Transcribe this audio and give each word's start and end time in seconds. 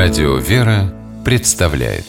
Радио 0.00 0.36
«Вера» 0.36 0.94
представляет 1.24 2.04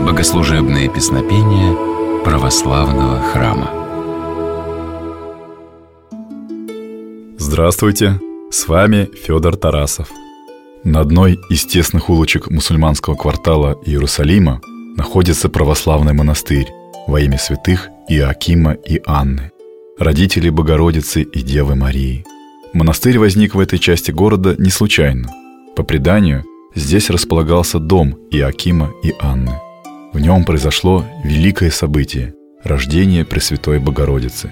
Богослужебные 0.00 0.88
песнопения 0.88 1.74
православного 2.24 3.20
храма 3.20 3.70
Здравствуйте! 7.36 8.18
С 8.50 8.66
вами 8.66 9.10
Федор 9.14 9.56
Тарасов. 9.56 10.08
На 10.84 11.00
одной 11.00 11.38
из 11.50 11.66
тесных 11.66 12.08
улочек 12.08 12.48
мусульманского 12.48 13.14
квартала 13.14 13.78
Иерусалима 13.84 14.62
находится 14.96 15.50
православный 15.50 16.14
монастырь 16.14 16.68
во 17.06 17.20
имя 17.20 17.36
святых 17.36 17.90
Иоакима 18.08 18.72
и 18.72 19.02
Анны, 19.04 19.50
родителей 19.98 20.48
Богородицы 20.48 21.20
и 21.20 21.42
Девы 21.42 21.74
Марии– 21.74 22.24
Монастырь 22.72 23.18
возник 23.18 23.54
в 23.54 23.60
этой 23.60 23.78
части 23.78 24.10
города 24.10 24.56
не 24.58 24.70
случайно. 24.70 25.30
По 25.76 25.82
преданию, 25.82 26.44
здесь 26.74 27.10
располагался 27.10 27.78
дом 27.78 28.18
Иакима 28.30 28.92
и 29.04 29.12
Анны. 29.20 29.52
В 30.14 30.20
нем 30.20 30.44
произошло 30.44 31.04
великое 31.22 31.70
событие– 31.70 32.32
рождение 32.64 33.26
Пресвятой 33.26 33.78
Богородицы. 33.78 34.50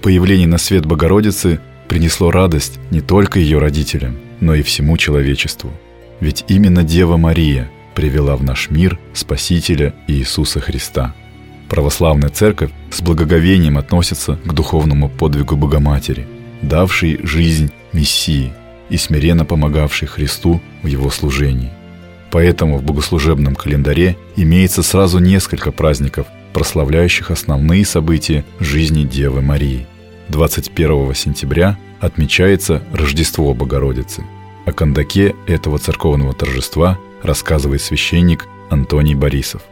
Появление 0.00 0.46
на 0.46 0.58
свет 0.58 0.86
Богородицы 0.86 1.60
принесло 1.88 2.30
радость 2.30 2.78
не 2.92 3.00
только 3.00 3.40
ее 3.40 3.58
родителям, 3.58 4.16
но 4.38 4.54
и 4.54 4.62
всему 4.62 4.96
человечеству. 4.96 5.72
Ведь 6.20 6.44
именно 6.46 6.84
Дева 6.84 7.16
Мария 7.16 7.68
привела 7.96 8.36
в 8.36 8.44
наш 8.44 8.70
мир 8.70 8.96
Спасителя 9.12 9.92
Иисуса 10.06 10.60
Христа. 10.60 11.16
Православная 11.68 12.28
церковь 12.28 12.70
с 12.92 13.02
благоговением 13.02 13.76
относится 13.76 14.36
к 14.36 14.52
духовному 14.54 15.08
подвигу 15.08 15.56
Богоматери– 15.56 16.28
давший 16.62 17.20
жизнь 17.22 17.70
Мессии 17.92 18.52
и 18.88 18.96
смиренно 18.96 19.44
помогавший 19.44 20.08
Христу 20.08 20.60
в 20.82 20.86
его 20.86 21.10
служении. 21.10 21.70
Поэтому 22.30 22.78
в 22.78 22.82
богослужебном 22.82 23.56
календаре 23.56 24.16
имеется 24.36 24.82
сразу 24.82 25.18
несколько 25.18 25.72
праздников, 25.72 26.26
прославляющих 26.52 27.30
основные 27.30 27.84
события 27.84 28.44
жизни 28.60 29.04
Девы 29.04 29.42
Марии. 29.42 29.86
21 30.28 31.14
сентября 31.14 31.78
отмечается 32.00 32.82
Рождество 32.92 33.52
Богородицы. 33.52 34.24
О 34.64 34.72
кондаке 34.72 35.34
этого 35.46 35.78
церковного 35.78 36.32
торжества 36.34 36.98
рассказывает 37.22 37.82
священник 37.82 38.46
Антоний 38.70 39.14
Борисов. 39.14 39.62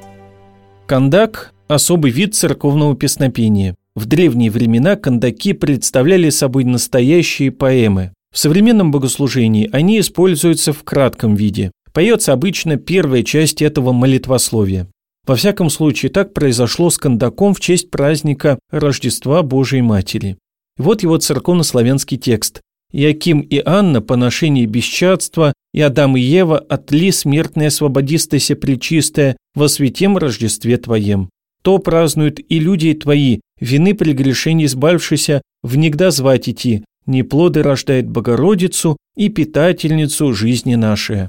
Кандак– 0.87 1.53
особый 1.69 2.11
вид 2.11 2.35
церковного 2.35 2.97
песнопения– 2.97 3.77
в 3.99 4.07
древние 4.07 4.51
времена 4.51 4.97
кандаки 4.97 5.53
представляли 5.53 6.31
собой 6.31 6.65
настоящие 6.65 7.51
поэмы. 7.51 8.13
В 8.33 8.39
современном 8.39 8.93
богослужении 8.93 9.69
они 9.73 9.99
используются 9.99 10.73
в 10.73 10.85
кратком 10.85 11.35
виде. 11.35 11.73
Поется 11.93 12.33
обычно 12.33 12.77
первая 12.77 13.23
часть 13.25 13.61
этого 13.61 13.93
молитвословия. 13.93 14.87
Во 15.27 15.35
всяком 15.35 15.69
случае, 15.69 16.11
так 16.11 16.33
произошло 16.33 16.91
с 16.91 16.97
кандаком 16.97 17.55
в 17.55 17.61
честь 17.61 17.91
праздника 17.91 18.59
Рождества 18.71 19.43
Божией 19.43 19.83
Матери. 19.83 20.39
Вот 20.79 21.03
его 21.03 21.17
церковнославянский 21.19 22.19
текст. 22.19 22.61
«Иаким 22.93 23.41
и 23.41 23.61
Анна, 23.63 24.01
поношение 24.01 24.65
бесчадства, 24.65 25.53
и 25.75 25.81
Адам 25.81 26.17
и 26.17 26.21
Ева 26.21 26.59
отли 26.59 27.11
смертное 27.11 27.67
освободистося 27.67 28.57
пречистое 28.57 29.37
во 29.55 29.69
святем 29.69 30.17
Рождестве 30.17 30.79
Твоем 30.79 31.29
то 31.63 31.79
празднуют 31.79 32.41
и 32.49 32.59
люди 32.59 32.95
твои, 32.95 33.41
вины 33.61 33.95
прегрешений 33.95 34.67
избавившися, 34.67 35.43
внегда 35.63 36.11
звать 36.11 36.49
идти, 36.49 36.85
не 37.07 37.23
плоды 37.23 37.63
рождает 37.63 38.09
Богородицу 38.09 38.97
и 39.17 39.29
питательницу 39.29 40.33
жизни 40.33 40.75
нашей. 40.77 41.29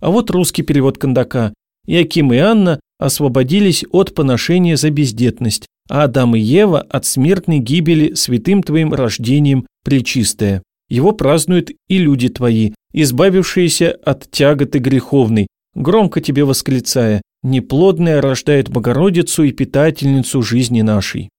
А 0.00 0.10
вот 0.10 0.30
русский 0.30 0.62
перевод 0.62 0.98
Кондака. 0.98 1.52
Иаким 1.86 2.32
и 2.32 2.36
Анна 2.36 2.80
освободились 2.98 3.84
от 3.90 4.14
поношения 4.14 4.76
за 4.76 4.90
бездетность, 4.90 5.66
а 5.88 6.04
Адам 6.04 6.36
и 6.36 6.40
Ева 6.40 6.80
от 6.80 7.04
смертной 7.06 7.58
гибели 7.58 8.14
святым 8.14 8.62
твоим 8.62 8.92
рождением 8.92 9.66
пречистое. 9.84 10.62
Его 10.88 11.12
празднуют 11.12 11.70
и 11.88 11.98
люди 11.98 12.28
твои, 12.28 12.72
избавившиеся 12.92 13.92
от 14.04 14.30
тяготы 14.30 14.78
греховной, 14.78 15.46
громко 15.74 16.20
тебе 16.20 16.44
восклицая, 16.44 17.22
неплодная 17.42 18.20
рождает 18.20 18.68
Богородицу 18.68 19.44
и 19.44 19.52
питательницу 19.52 20.42
жизни 20.42 20.82
нашей. 20.82 21.30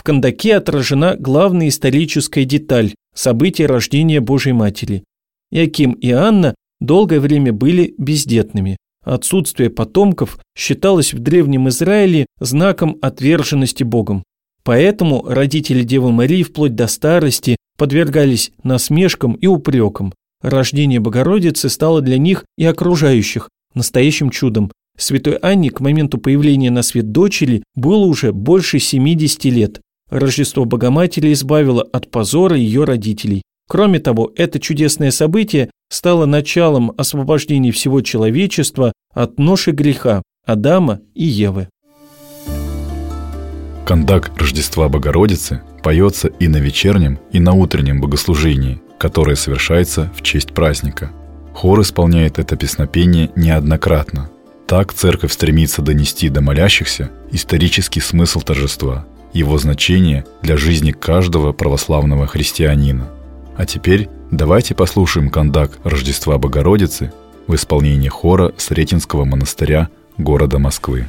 В 0.00 0.02
Кандаке 0.02 0.56
отражена 0.56 1.14
главная 1.18 1.68
историческая 1.68 2.46
деталь– 2.46 2.94
события 3.14 3.66
рождения 3.66 4.22
Божьей 4.22 4.54
Матери. 4.54 5.04
Иаким 5.50 5.92
и 5.92 6.10
Анна 6.10 6.54
долгое 6.80 7.20
время 7.20 7.52
были 7.52 7.94
бездетными. 7.98 8.78
Отсутствие 9.04 9.68
потомков 9.68 10.38
считалось 10.56 11.12
в 11.12 11.18
Древнем 11.18 11.68
Израиле 11.68 12.24
знаком 12.40 12.96
отверженности 13.02 13.82
Богом. 13.82 14.22
Поэтому 14.64 15.22
родители 15.28 15.82
Девы 15.82 16.12
Марии 16.12 16.44
вплоть 16.44 16.74
до 16.74 16.86
старости 16.86 17.58
подвергались 17.76 18.52
насмешкам 18.62 19.34
и 19.34 19.48
упрекам. 19.48 20.14
Рождение 20.40 21.00
Богородицы 21.00 21.68
стало 21.68 22.00
для 22.00 22.16
них 22.16 22.46
и 22.56 22.64
окружающих 22.64 23.50
настоящим 23.74 24.30
чудом. 24.30 24.72
Святой 24.96 25.36
Анне 25.36 25.68
к 25.68 25.80
моменту 25.80 26.16
появления 26.16 26.70
на 26.70 26.80
свет 26.80 27.12
дочери 27.12 27.64
было 27.74 28.06
уже 28.06 28.32
больше 28.32 28.78
70 28.78 29.44
лет. 29.44 29.82
Рождество 30.10 30.64
Богоматери 30.64 31.32
избавило 31.32 31.82
от 31.82 32.10
позора 32.10 32.56
ее 32.56 32.84
родителей. 32.84 33.42
Кроме 33.68 34.00
того, 34.00 34.32
это 34.36 34.58
чудесное 34.58 35.10
событие 35.10 35.70
стало 35.88 36.26
началом 36.26 36.92
освобождения 36.96 37.70
всего 37.70 38.00
человечества 38.00 38.92
от 39.14 39.38
ноши 39.38 39.70
греха 39.70 40.22
Адама 40.44 41.00
и 41.14 41.24
Евы. 41.24 41.68
Кондак 43.86 44.32
Рождества 44.36 44.88
Богородицы 44.88 45.62
поется 45.82 46.28
и 46.28 46.48
на 46.48 46.58
вечернем, 46.58 47.18
и 47.32 47.40
на 47.40 47.52
утреннем 47.54 48.00
богослужении, 48.00 48.80
которое 48.98 49.36
совершается 49.36 50.12
в 50.16 50.22
честь 50.22 50.52
праздника– 50.52 51.12
Хор 51.60 51.80
исполняет 51.82 52.38
это 52.38 52.56
песнопение 52.56 53.30
неоднократно. 53.36 54.30
Так 54.66 54.94
церковь 54.94 55.32
стремится 55.32 55.82
донести 55.82 56.28
до 56.28 56.40
молящихся 56.40 57.10
исторический 57.32 58.00
смысл 58.00 58.40
торжества, 58.40 59.04
его 59.32 59.58
значение 59.58 60.24
для 60.42 60.56
жизни 60.56 60.92
каждого 60.92 61.52
православного 61.52 62.26
христианина. 62.26 63.08
А 63.56 63.66
теперь 63.66 64.08
давайте 64.30 64.74
послушаем 64.74 65.30
кондак 65.30 65.78
Рождества 65.84 66.38
Богородицы 66.38 67.12
в 67.46 67.54
исполнении 67.54 68.08
хора 68.08 68.52
Сретенского 68.56 69.24
монастыря 69.24 69.88
города 70.18 70.58
Москвы. 70.58 71.08